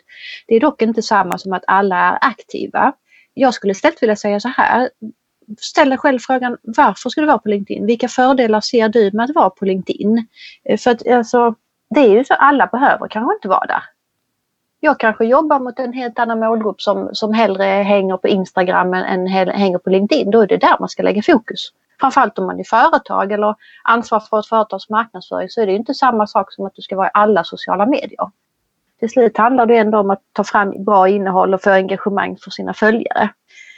[0.48, 2.94] Det är dock inte samma som att alla är aktiva.
[3.34, 4.90] Jag skulle istället vilja säga så här.
[5.60, 7.86] Ställ dig själv frågan varför ska du vara på LinkedIn?
[7.86, 10.28] Vilka fördelar ser du med att vara på LinkedIn?
[10.66, 11.56] Eh, för att alltså,
[11.90, 13.84] det är ju så alla behöver kanske inte vara där.
[14.86, 19.28] Jag kanske jobbar mot en helt annan målgrupp som, som hellre hänger på Instagram än
[19.28, 20.32] hänger på LinkedIn.
[20.32, 21.70] Då är det där man ska lägga fokus.
[22.00, 25.94] Framförallt om man är företag eller ansvar för ett företags marknadsföring så är det inte
[25.94, 28.32] samma sak som att du ska vara i alla sociala medier.
[29.00, 32.52] Till slut handlar det ändå om att ta fram bra innehåll och få engagemang för
[32.52, 33.30] sina följare.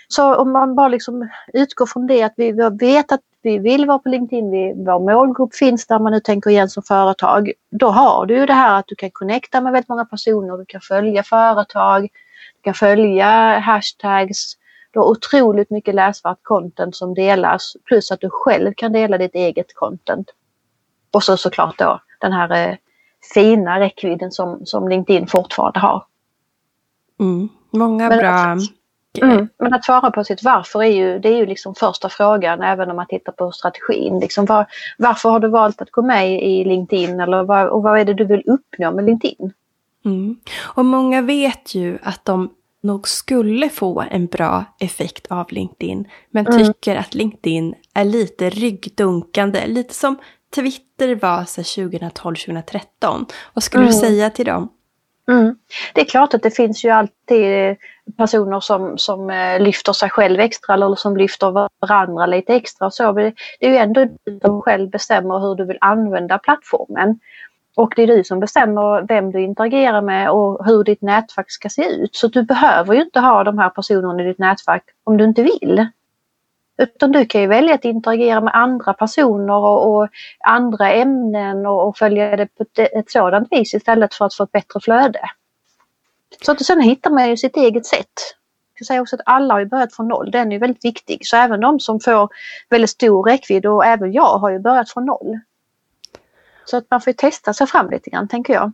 [0.07, 3.99] Så om man bara liksom utgår från det att vi vet att vi vill vara
[3.99, 7.51] på LinkedIn, vi, vår målgrupp finns där man nu tänker igen som företag.
[7.71, 10.65] Då har du ju det här att du kan connecta med väldigt många personer, du
[10.65, 14.57] kan följa företag, du kan följa hashtags.
[14.91, 19.35] Du har otroligt mycket läsvärt content som delas plus att du själv kan dela ditt
[19.35, 20.27] eget content.
[21.11, 22.75] Och så såklart då den här eh,
[23.33, 26.05] fina räckvidden som, som LinkedIn fortfarande har.
[27.19, 28.57] Mm, många Men bra
[29.23, 29.47] Mm.
[29.59, 32.89] Men att svara på sitt varför är ju, det är ju liksom första frågan även
[32.89, 34.19] om man tittar på strategin.
[34.19, 34.65] Liksom var,
[34.97, 38.13] varför har du valt att gå med i LinkedIn eller var, och vad är det
[38.13, 39.53] du vill uppnå med LinkedIn?
[40.05, 40.35] Mm.
[40.61, 42.49] Och många vet ju att de
[42.83, 46.65] nog skulle få en bra effekt av LinkedIn men mm.
[46.65, 50.17] tycker att LinkedIn är lite ryggdunkande, lite som
[50.55, 53.25] Twitter var 2012-2013.
[53.53, 53.99] Vad skulle du mm.
[53.99, 54.69] säga till dem?
[55.31, 55.55] Mm.
[55.93, 57.75] Det är klart att det finns ju alltid eh,
[58.17, 62.91] personer som, som eh, lyfter sig själv extra eller som lyfter varandra lite extra.
[62.91, 67.19] Så det är ju ändå du som själv bestämmer hur du vill använda plattformen.
[67.75, 71.69] Och det är du som bestämmer vem du interagerar med och hur ditt nätverk ska
[71.69, 72.15] se ut.
[72.15, 75.43] Så du behöver ju inte ha de här personerna i ditt nätverk om du inte
[75.43, 75.87] vill.
[76.77, 80.09] Utan du kan ju välja att interagera med andra personer och, och
[80.39, 84.43] andra ämnen och, och, följa det på ett, ett sådant vis istället för att få
[84.43, 85.19] ett bättre flöde.
[86.45, 88.35] Så att sen hittar man ju sitt eget sätt.
[88.73, 90.31] Jag kan säga också att alla har ju börjat från noll.
[90.31, 91.19] Den är väldigt viktig.
[91.27, 92.29] Så även de som får
[92.69, 95.39] väldigt stor räckvidd och även jag har ju börjat från noll.
[96.65, 98.71] Så att man får testa sig fram lite grann tänker jag.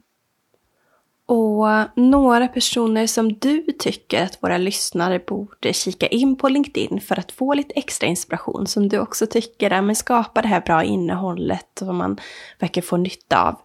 [1.33, 7.19] Och några personer som du tycker att våra lyssnare borde kika in på LinkedIn för
[7.19, 10.83] att få lite extra inspiration som du också tycker är, men skapar det här bra
[10.83, 12.19] innehållet som man
[12.59, 13.59] verkar få nytta av.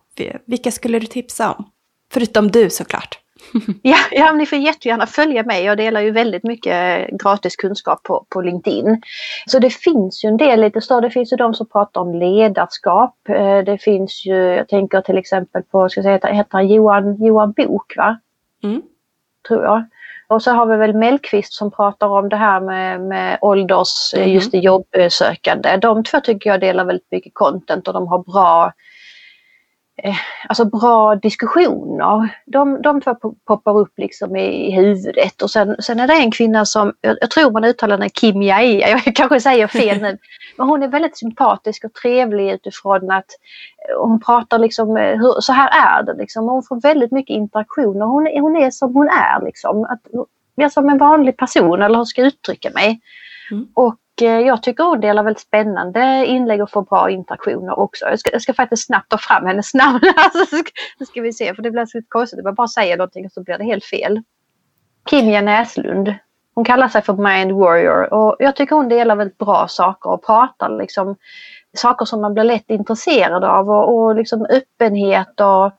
[0.44, 1.64] Vilka skulle du tipsa om?
[2.12, 3.18] Förutom du såklart.
[3.82, 5.64] ja, ja, ni får jättegärna följa mig.
[5.64, 9.02] Jag delar ju väldigt mycket gratis kunskap på, på LinkedIn.
[9.46, 11.00] Så det finns ju en del lite större.
[11.00, 13.28] Det finns ju de som pratar om ledarskap.
[13.28, 17.24] Eh, det finns ju, jag tänker till exempel på, ska jag säga, heter han Johan,
[17.24, 18.18] Johan Bok va?
[18.62, 18.82] Mm.
[19.48, 19.84] Tror jag.
[20.28, 24.28] Och så har vi väl Mellqvist som pratar om det här med, med ålders, mm.
[24.28, 25.76] just jobbsökande.
[25.76, 28.72] De två tycker jag delar väldigt mycket content och de har bra
[30.02, 30.16] Eh,
[30.48, 32.28] alltså bra diskussioner.
[32.46, 33.14] De, de två
[33.46, 37.30] poppar upp liksom i, huvudet och sen, sen är det en kvinna som, jag, jag
[37.30, 40.18] tror man uttalar henne Kim Jaia, jag kanske säger fel nu,
[40.56, 43.30] men hon är väldigt sympatisk och trevlig utifrån att
[43.88, 46.48] eh, hon pratar liksom, eh, hur, så här är det liksom.
[46.48, 49.84] Hon får väldigt mycket interaktion och hon, hon är som hon är liksom.
[49.84, 50.00] Att,
[50.54, 53.00] jag är som en vanlig person eller hur ska jag uttrycka mig.
[53.50, 53.68] Mm.
[53.74, 58.04] Och Eh, jag tycker hon delar väldigt spännande inlägg och får bra interaktioner också.
[58.04, 60.00] Jag ska, jag ska faktiskt snabbt ta fram hennes namn.
[60.16, 60.56] Alltså,
[60.98, 62.44] så ska vi se, för det blir så konstigt.
[62.44, 64.22] man bara säger någonting och så blir det helt fel.
[65.10, 66.14] Kimja Näslund.
[66.54, 70.26] Hon kallar sig för Mind Warrior och jag tycker hon delar väldigt bra saker och
[70.26, 71.16] pratar liksom
[71.76, 75.72] saker som man blir lätt intresserad av och, och liksom öppenhet och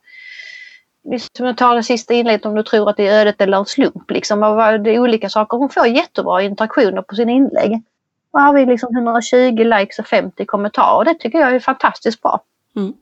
[1.10, 3.66] liksom jag tar det sista inlägget om du tror att det är ödet eller en
[3.66, 4.10] slump.
[4.10, 5.58] Liksom, och det är olika saker.
[5.58, 7.82] Hon får jättebra interaktioner på sina inlägg.
[8.30, 11.04] Och har vi liksom 120 likes och 50 kommentarer.
[11.04, 12.40] Det tycker jag är fantastiskt bra.
[12.76, 12.92] Mm.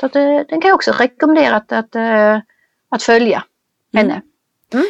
[0.00, 2.38] Så att, eh, den kan jag också rekommendera att, att, eh,
[2.88, 3.44] att följa
[3.92, 4.22] henne.
[4.72, 4.86] Mm.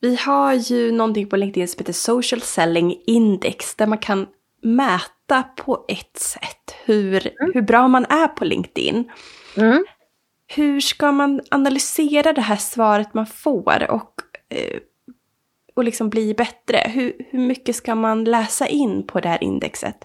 [0.00, 4.26] Vi har ju någonting på LinkedIn som heter Social Selling Index där man kan
[4.62, 7.52] mäta på ett sätt hur, mm.
[7.54, 9.10] hur bra man är på LinkedIn.
[9.56, 9.84] Mm.
[10.46, 14.12] Hur ska man analysera det här svaret man får och,
[14.48, 14.80] eh,
[15.76, 16.90] och liksom bli bättre?
[16.90, 19.96] Hur, hur mycket ska man läsa in på det här indexet?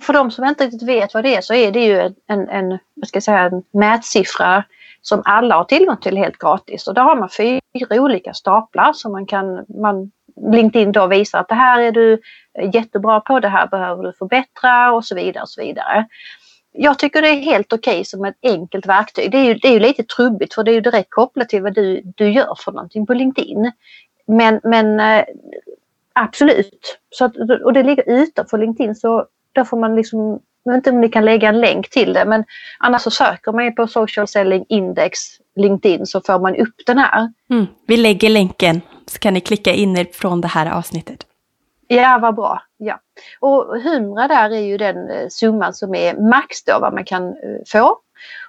[0.00, 2.78] För de som inte riktigt vet vad det är så är det ju en, en,
[2.94, 4.64] vad ska jag säga, en mätsiffra
[5.02, 6.88] som alla har tillgång till helt gratis.
[6.88, 10.10] Och där har man fyra olika staplar som man kan, man,
[10.52, 12.20] LinkedIn då visar att det här är du
[12.72, 15.42] jättebra på, det här behöver du förbättra och så vidare.
[15.42, 16.06] Och så vidare.
[16.72, 19.30] Jag tycker det är helt okej okay som ett enkelt verktyg.
[19.30, 21.62] Det är, ju, det är ju lite trubbigt för det är ju direkt kopplat till
[21.62, 23.72] vad du, du gör för någonting på LinkedIn.
[24.26, 25.24] Men, men eh,
[26.12, 26.98] absolut.
[27.10, 30.90] Så att, och det ligger utanför LinkedIn så där får man liksom, jag vet inte
[30.90, 32.44] om ni kan lägga en länk till det men
[32.78, 35.18] annars så söker man på Social Selling Index
[35.56, 37.32] LinkedIn så får man upp den här.
[37.50, 37.66] Mm.
[37.86, 41.26] Vi lägger länken så kan ni klicka in er från det här avsnittet.
[41.86, 42.62] Ja, vad bra.
[42.76, 43.00] Ja.
[43.40, 47.28] Och 100 där är ju den eh, summan som är max då vad man kan
[47.28, 47.34] eh,
[47.66, 47.96] få.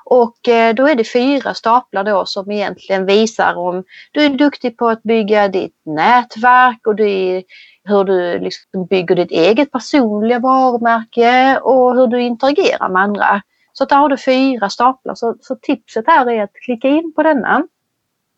[0.06, 4.78] Och eh, då är det fyra staplar då som egentligen visar om du är duktig
[4.78, 7.44] på att bygga ditt nätverk och du är
[7.84, 13.42] hur du liksom bygger ditt eget personliga varumärke och hur du interagerar med andra.
[13.74, 15.16] Så där har du fyra staplar.
[15.16, 17.68] Så, så tipset här är att klicka in på denna.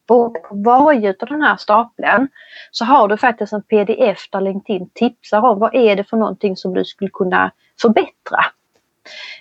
[0.09, 2.27] Och på varje av den här stapeln
[2.71, 6.57] så har du faktiskt en pdf där LinkedIn tipsar om vad är det för någonting
[6.57, 7.51] som du skulle kunna
[7.81, 8.45] förbättra.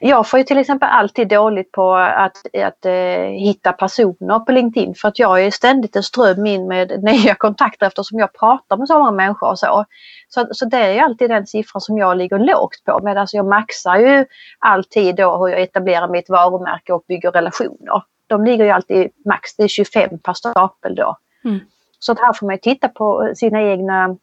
[0.01, 4.95] Jag får ju till exempel alltid dåligt på att, att eh, hitta personer på LinkedIn
[4.95, 8.89] för att jag är ständigt en ström in med nya kontakter eftersom jag pratar med
[8.89, 9.85] så många människor och så.
[10.29, 13.97] Så, så det är alltid den siffran som jag ligger lågt på medan jag maxar
[13.97, 14.27] ju
[14.59, 18.03] alltid då hur jag etablerar mitt varumärke och bygger relationer.
[18.27, 21.17] De ligger ju alltid max, det är 25 per stapel då.
[21.45, 21.61] Mm.
[21.99, 24.17] Så att här får man titta på sina egna,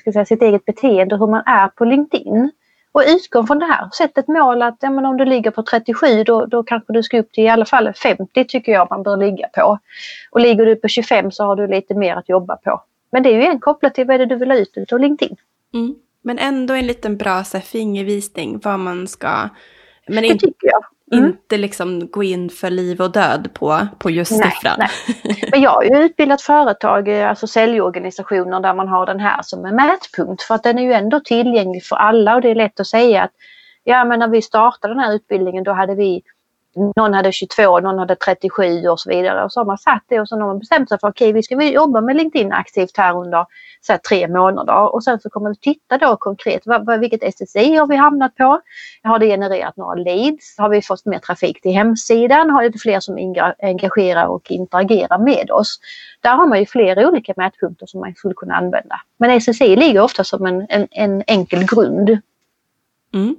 [0.00, 2.50] ska säga, sitt eget beteende, hur man är på LinkedIn.
[2.98, 3.88] Och utgå från det här.
[3.92, 7.02] Sätt ett mål att ja, men om du ligger på 37 då, då kanske du
[7.02, 9.78] ska upp till i alla fall 50 tycker jag man bör ligga på.
[10.30, 12.82] Och ligger du på 25 så har du lite mer att jobba på.
[13.12, 15.00] Men det är ju en kopplat till vad är det du vill ha ut av
[15.00, 15.36] LinkedIn.
[15.74, 15.94] Mm.
[16.22, 19.48] Men ändå en liten bra så här, fingervisning vad man ska...
[20.06, 20.84] Men det tycker jag.
[21.12, 21.24] Mm.
[21.26, 24.76] Inte liksom gå in för liv och död på, på just nej, siffran.
[24.78, 24.90] Nej.
[25.50, 29.64] Men jag har ju utbildat företag, eh, alltså säljorganisationer där man har den här som
[29.64, 30.42] en mätpunkt.
[30.42, 33.22] För att den är ju ändå tillgänglig för alla och det är lätt att säga
[33.22, 33.30] att
[33.84, 36.22] ja men när vi startade den här utbildningen då hade vi
[36.96, 39.44] någon hade 22, någon hade 37 och så vidare.
[39.44, 41.32] Och så har man satt det och så har man bestämt sig för okej, okay,
[41.32, 43.46] vi ska jobba med LinkedIn aktivt här under
[43.80, 44.94] så här, tre månader.
[44.94, 48.36] Och sen så kommer vi titta då konkret, vad, vad, vilket SSI har vi hamnat
[48.36, 48.60] på?
[49.02, 50.58] Har det genererat några leads?
[50.58, 52.50] Har vi fått mer trafik till hemsidan?
[52.50, 55.80] Har det fler som engagerar och interagerar med oss?
[56.20, 59.00] Där har man ju flera olika mätpunkter som man skulle kunna använda.
[59.16, 62.18] Men SSI ligger ofta som en, en, en enkel grund.
[63.14, 63.36] Mm.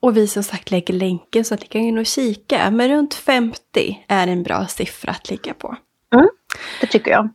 [0.00, 2.70] Och vi som sagt lägger länken så att ni kan gå in och kika.
[2.70, 5.76] Men runt 50 är en bra siffra att ligga på.
[6.14, 6.28] Mm,
[6.80, 7.28] det tycker jag.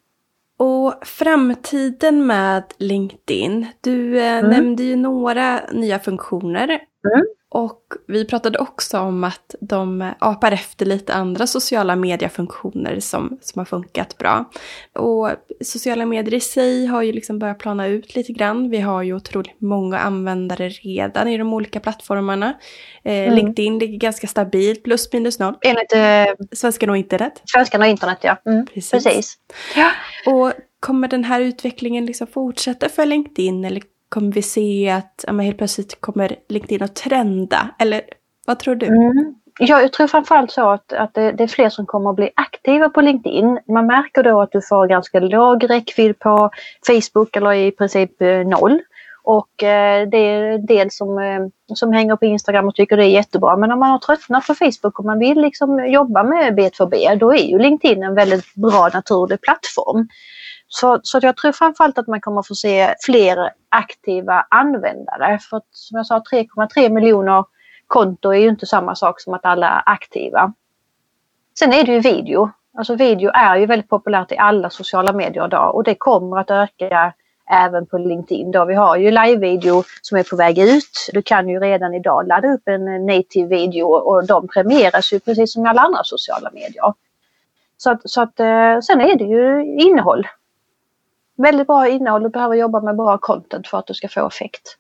[0.58, 3.67] Och framtiden med LinkedIn.
[3.82, 4.52] Du eh, mm.
[4.52, 6.67] nämnde ju några nya funktioner.
[6.67, 7.26] Mm.
[7.53, 13.59] Och vi pratade också om att de apar efter lite andra sociala mediefunktioner som, som
[13.59, 14.49] har funkat bra.
[14.93, 15.29] Och
[15.61, 18.69] sociala medier i sig har ju liksom börjat plana ut lite grann.
[18.69, 22.53] Vi har ju otroligt många användare redan i de olika plattformarna.
[23.03, 23.35] Eh, mm.
[23.35, 25.55] LinkedIn ligger ganska stabilt, plus minus noll.
[25.61, 27.41] Enligt eh, Svenskan och internet.
[27.45, 28.37] Svenskan och internet, ja.
[28.45, 28.91] Mm, precis.
[28.91, 29.37] precis.
[29.75, 29.91] Ja.
[30.33, 33.81] Och kommer den här utvecklingen liksom fortsätta för LinkedIn eller
[34.13, 37.69] kommer vi se att ja, helt plötsligt kommer LinkedIn att trenda?
[37.80, 38.02] Eller
[38.47, 38.86] vad tror du?
[38.86, 39.36] Mm.
[39.60, 42.30] Ja, jag tror framförallt så att, att det, det, är fler som kommer att bli
[42.36, 43.60] aktiva på LinkedIn.
[43.67, 46.49] Man märker då att du får ganska låg räckvidd på
[46.88, 48.82] Facebook eller i princip eh, noll.
[49.23, 51.39] Och eh, det är en del som, eh,
[51.73, 53.58] som hänger på Instagram och tycker det är jättebra.
[53.58, 57.34] Men om man har tröttnat på Facebook och man vill liksom jobba med B2B, då
[57.34, 60.08] är ju LinkedIn en väldigt bra naturlig plattform.
[60.75, 65.39] Så, så jag tror framförallt att man kommer få se fler aktiva användare.
[65.39, 67.45] För att, som jag sa 3,3 miljoner
[67.88, 70.53] konto är ju inte samma sak som att alla är aktiva.
[71.59, 72.49] Sen är det ju video.
[72.77, 76.51] Alltså video är ju väldigt populärt i alla sociala medier idag och det kommer att
[76.51, 77.13] öka
[77.49, 78.51] även på LinkedIn.
[78.51, 78.65] Då.
[78.65, 81.09] Vi har ju live-video som är på väg ut.
[81.13, 85.53] Du kan ju redan idag ladda upp en native video och de premieras ju precis
[85.53, 86.93] som alla andra sociala medier.
[87.77, 90.27] Så att, så att eh, sen är det ju innehåll.
[91.38, 92.24] Väldigt bra innehåll.
[92.24, 94.78] Du behöver jobba med bra content för att du ska få effekt.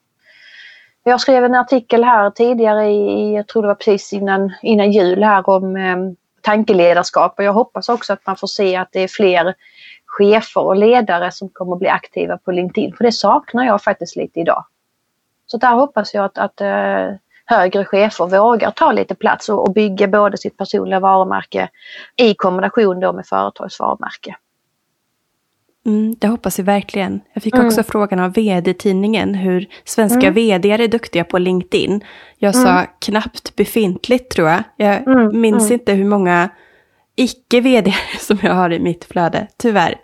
[1.03, 5.23] Jag skrev en artikel här tidigare i, jag tror det var precis innan, innan jul
[5.23, 5.97] här om eh,
[6.41, 9.53] tankeledarskap och jag hoppas också att man får se att det är fler
[10.05, 12.95] chefer och ledare som kommer bli aktiva på LinkedIn.
[12.95, 14.65] För det saknar jag faktiskt lite idag.
[15.45, 19.73] Så där hoppas jag att, att eh, högre chefer vågar ta lite plats och, och
[19.73, 21.69] bygga både sitt personliga varumärke
[22.15, 24.35] i kombination då med företagsvarumärke.
[25.85, 27.21] Mm, det hoppas vi verkligen.
[27.33, 27.83] Jag fick också mm.
[27.83, 30.33] frågan av vd-tidningen hur svenska mm.
[30.33, 32.03] vd är duktiga på LinkedIn.
[32.37, 32.85] Jag sa mm.
[32.99, 34.63] knappt befintligt tror jag.
[34.75, 35.73] Jag mm, minns mm.
[35.73, 36.49] inte hur många
[37.15, 39.95] icke-vd som jag har i mitt flöde, tyvärr.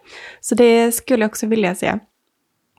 [0.42, 2.00] Så det skulle jag också vilja se.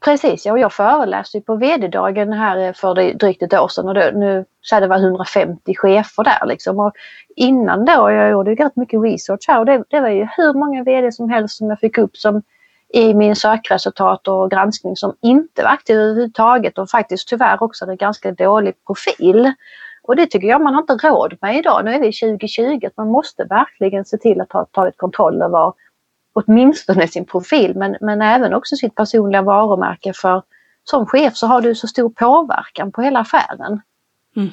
[0.05, 4.11] Precis, ja, och jag föreläste på vd-dagen här för drygt ett år sedan och då,
[4.15, 6.79] nu så det var 150 chefer där liksom.
[6.79, 6.93] Och
[7.37, 10.53] innan då, jag gjorde ju rätt mycket research här och det, det var ju hur
[10.55, 12.43] många vd som helst som jag fick upp som
[12.93, 17.97] i min sökresultat och granskning som inte var aktiva överhuvudtaget och faktiskt tyvärr också hade
[17.97, 19.53] ganska dålig profil.
[20.03, 21.85] Och det tycker jag man har inte råd med idag.
[21.85, 22.87] Nu är vi 2020.
[22.87, 25.73] Att man måste verkligen se till att ha tagit kontroll över
[26.33, 30.43] åtminstone sin profil men, men även också sitt personliga varumärke för
[30.85, 33.81] som chef så har du så stor påverkan på hela affären.
[34.37, 34.51] Mm.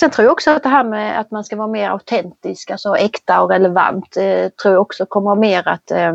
[0.00, 2.96] Sen tror jag också att det här med att man ska vara mer autentisk, alltså
[2.96, 6.12] äkta och relevant, eh, tror jag också kommer mer att eh,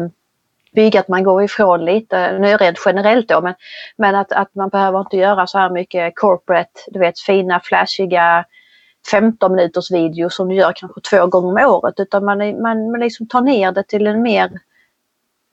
[0.75, 3.53] bygga att man går ifrån lite, nu är jag rädd generellt då, men,
[3.97, 8.45] men att, att man behöver inte göra så här mycket corporate, du vet fina flashiga
[9.11, 12.99] 15 minuters video som du gör kanske två gånger om året utan man, man, man
[12.99, 14.51] liksom tar ner det till en mer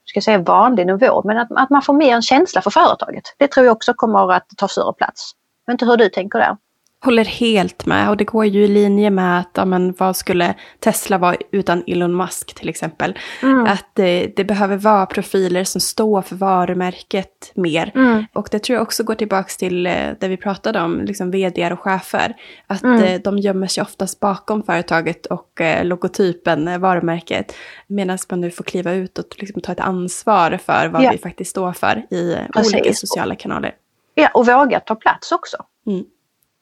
[0.04, 3.24] ska jag säga vanlig nivå men att, att man får mer en känsla för företaget.
[3.38, 5.32] Det tror jag också kommer att ta större plats.
[5.66, 6.56] Jag vet inte hur du tänker där?
[7.02, 10.54] Håller helt med och det går ju i linje med att, ja, men, vad skulle
[10.80, 13.18] Tesla vara utan Elon Musk till exempel.
[13.42, 13.64] Mm.
[13.64, 17.92] Att det, det, behöver vara profiler som står för varumärket mer.
[17.94, 18.24] Mm.
[18.32, 21.72] Och det tror jag också går tillbaka till eh, det vi pratade om, liksom vd
[21.72, 22.36] och chefer.
[22.66, 23.02] Att mm.
[23.02, 27.54] Eh, de gömmer sig oftast bakom företaget och eh, logotypen, varumärket.
[27.86, 31.10] Medan man nu får kliva ut och liksom ta ett ansvar för vad ja.
[31.12, 32.74] vi faktiskt står för i Precis.
[32.74, 33.74] olika sociala kanaler.
[34.14, 35.56] Ja, och våga ta plats också.
[35.86, 36.04] Mm.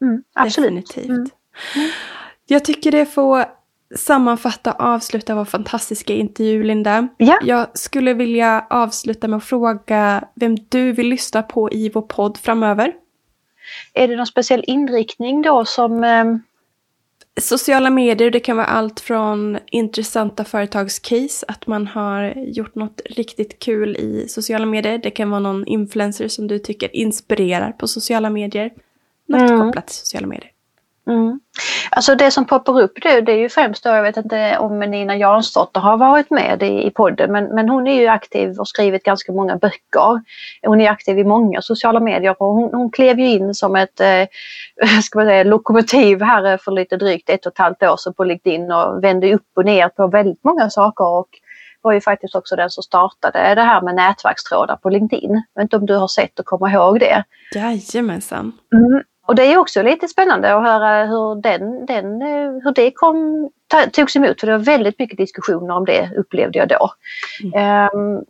[0.02, 0.22] Mm.
[0.44, 1.08] Definitivt.
[1.08, 1.28] Mm.
[2.46, 3.44] Jag tycker det får
[3.96, 7.08] sammanfatta och avsluta vår fantastiska intervju, Linda.
[7.16, 7.38] Ja.
[7.42, 12.36] Jag skulle vilja avsluta med att fråga vem du vill lyssna på i vår podd
[12.38, 12.92] framöver.
[13.94, 16.04] Är det någon speciell inriktning då som...
[16.04, 16.24] Eh...
[17.40, 23.58] Sociala medier, det kan vara allt från intressanta företagscase, att man har gjort något riktigt
[23.58, 24.98] kul i sociala medier.
[24.98, 28.70] Det kan vara någon influencer som du tycker inspirerar på sociala medier
[29.28, 29.60] något mm.
[29.60, 30.52] kopplat till sociala medier.
[31.08, 31.40] Mm.
[31.90, 34.80] Alltså det som poppar upp nu det är ju främst då, jag vet inte om
[34.80, 38.68] Nina Jansdotter har varit med i, i podden men, men hon är ju aktiv och
[38.68, 40.22] skrivit ganska många böcker.
[40.62, 44.00] Hon är aktiv i många sociala medier och hon, hon klev ju in som ett
[44.00, 44.26] eh,
[45.02, 48.24] ska man säga, lokomotiv här för lite drygt ett och ett halvt år sedan på
[48.24, 51.28] LinkedIn och vände upp och ner på väldigt många saker och
[51.82, 55.42] var ju faktiskt också den som startade det här med nätverkstrådar på LinkedIn.
[55.54, 57.24] Jag vet inte om du har sett och kommer ihåg det?
[57.54, 58.52] Jajamensan.
[58.74, 59.02] Mm.
[59.28, 63.48] Och det är också lite spännande att höra hur, den, den, eh, hur det kom,
[63.92, 64.40] togs emot.
[64.40, 66.90] För det var väldigt mycket diskussioner om det upplevde jag då.
[67.42, 67.88] Mm.
[67.94, 68.24] Um,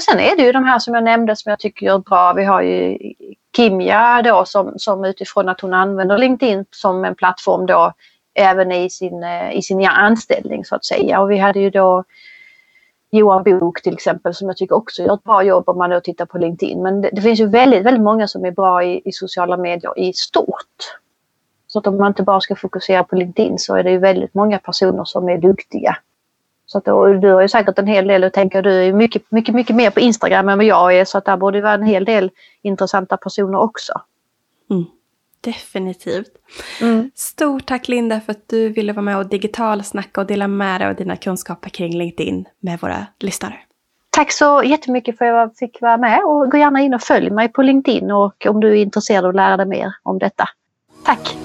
[0.00, 2.32] sen är det ju de här som jag nämnde som jag tycker är bra.
[2.32, 2.98] Vi har ju
[3.56, 7.92] Kimja då som, som utifrån att hon använder LinkedIn som en plattform då
[8.34, 11.20] även i sin, eh, i sin anställning så att säga.
[11.20, 12.04] Och vi hade ju då
[13.14, 16.00] Johan Bok till exempel som jag tycker också gör ett bra jobb om man då
[16.00, 16.82] tittar på LinkedIn.
[16.82, 19.98] Men det, det finns ju väldigt, väldigt många som är bra i, i, sociala medier
[19.98, 20.98] i stort.
[21.66, 24.34] Så att om man inte bara ska fokusera på LinkedIn så är det ju väldigt
[24.34, 25.96] många personer som är duktiga.
[26.66, 29.22] Så att, då, du har ju säkert en hel del, och tänker du är mycket,
[29.30, 31.74] mycket, mycket mer på Instagram än vad jag är så att där borde det vara
[31.74, 32.30] en hel del
[32.62, 33.92] intressanta personer också.
[34.70, 34.84] Mm.
[35.44, 36.30] Definitivt.
[36.80, 37.10] Mm.
[37.14, 40.88] Stort tack Linda för att du ville vara med och digitalsnacka och dela med dig
[40.88, 43.54] av dina kunskaper kring LinkedIn med våra lyssnare.
[44.10, 47.30] Tack så jättemycket för att jag fick vara med och gå gärna in och följ
[47.30, 50.48] mig på LinkedIn och om du är intresserad av att lära dig mer om detta.
[51.04, 51.36] Tack!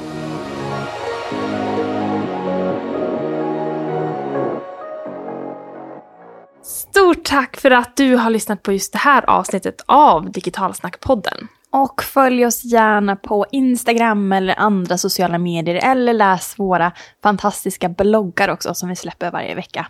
[6.62, 11.48] Stort tack för att du har lyssnat på just det här avsnittet av Digitalsnackpodden.
[11.72, 16.92] Och följ oss gärna på Instagram eller andra sociala medier eller läs våra
[17.24, 19.88] fantastiska bloggar också som vi släpper varje vecka.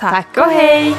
[0.00, 0.94] Tack och hej!